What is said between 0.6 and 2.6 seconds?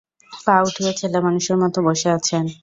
উঠিয়ে ছেলেমানুষের মতো বসে আছেন।